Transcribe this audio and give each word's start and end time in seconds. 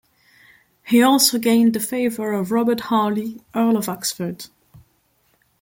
He 0.81 1.03
also 1.03 1.37
gained 1.37 1.73
the 1.75 1.79
favour 1.79 2.31
of 2.31 2.49
Robert 2.51 2.79
Harley, 2.79 3.39
Earl 3.53 3.77
of 3.77 3.87
Oxford. 3.87 4.47